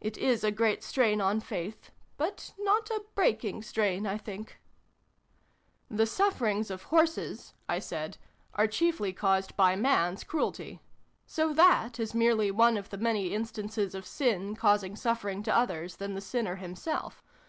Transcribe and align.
It 0.00 0.16
is 0.16 0.44
a 0.44 0.52
great 0.52 0.84
strain 0.84 1.20
on 1.20 1.40
Faith 1.40 1.90
but 2.16 2.54
not 2.60 2.90
a 2.90 3.02
breaking 3.16 3.62
strain, 3.64 4.06
I 4.06 4.16
think." 4.16 4.60
xix] 5.90 5.90
A 5.90 5.96
FAIRY 5.96 5.96
DUET. 5.96 6.68
297 6.68 6.68
"The 6.68 6.68
sufferings 6.68 6.70
of 6.70 6.82
horses" 6.96 7.54
I 7.68 7.78
said, 7.80 8.18
"are 8.54 8.68
chiefly 8.68 9.12
caused 9.12 9.56
by 9.56 9.74
Mans 9.74 10.22
cruelty. 10.22 10.80
So 11.26 11.52
that 11.54 11.98
is 11.98 12.14
merely 12.14 12.52
one 12.52 12.76
of 12.76 12.90
the 12.90 12.98
many 12.98 13.34
instances 13.34 13.96
of 13.96 14.06
Sin 14.06 14.54
causing 14.54 14.94
suffering 14.94 15.42
to 15.42 15.52
others 15.52 15.96
than 15.96 16.14
the 16.14 16.20
Sinner 16.20 16.54
himself. 16.54 17.24